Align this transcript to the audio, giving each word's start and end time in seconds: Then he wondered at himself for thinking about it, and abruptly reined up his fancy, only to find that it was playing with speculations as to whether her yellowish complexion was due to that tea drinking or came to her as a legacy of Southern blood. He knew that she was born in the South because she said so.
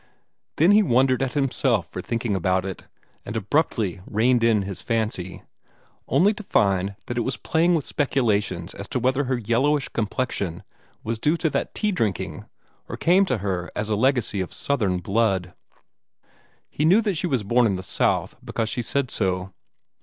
Then 0.57 0.71
he 0.71 0.81
wondered 0.81 1.21
at 1.21 1.33
himself 1.33 1.85
for 1.87 2.01
thinking 2.01 2.35
about 2.35 2.65
it, 2.65 2.85
and 3.23 3.37
abruptly 3.37 4.01
reined 4.07 4.43
up 4.43 4.63
his 4.63 4.81
fancy, 4.81 5.43
only 6.07 6.33
to 6.33 6.41
find 6.41 6.95
that 7.05 7.19
it 7.19 7.21
was 7.21 7.37
playing 7.37 7.75
with 7.75 7.85
speculations 7.85 8.73
as 8.73 8.87
to 8.87 8.99
whether 8.99 9.25
her 9.25 9.37
yellowish 9.37 9.89
complexion 9.89 10.63
was 11.03 11.19
due 11.19 11.37
to 11.37 11.51
that 11.51 11.75
tea 11.75 11.91
drinking 11.91 12.45
or 12.89 12.97
came 12.97 13.27
to 13.27 13.37
her 13.45 13.69
as 13.75 13.89
a 13.89 13.95
legacy 13.95 14.41
of 14.41 14.51
Southern 14.51 14.97
blood. 14.97 15.53
He 16.67 16.83
knew 16.83 17.01
that 17.01 17.13
she 17.13 17.27
was 17.27 17.43
born 17.43 17.67
in 17.67 17.75
the 17.75 17.83
South 17.83 18.33
because 18.43 18.69
she 18.69 18.81
said 18.81 19.11
so. 19.11 19.53